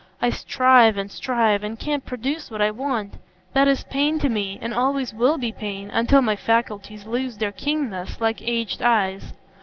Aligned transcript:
I 0.19 0.31
strive 0.31 0.97
and 0.97 1.11
strive, 1.11 1.63
and 1.63 1.77
can't 1.79 2.03
produce 2.03 2.49
what 2.49 2.59
I 2.59 2.71
want. 2.71 3.13
That 3.53 3.67
is 3.67 3.83
pain 3.83 4.17
to 4.17 4.29
me, 4.29 4.57
and 4.59 4.73
always 4.73 5.13
will 5.13 5.37
be 5.37 5.51
pain, 5.51 5.91
until 5.91 6.23
my 6.23 6.35
faculties 6.35 7.05
lose 7.05 7.37
their 7.37 7.51
keenness, 7.51 8.19
like 8.19 8.41
aged 8.41 8.81
eyes. 8.81 9.33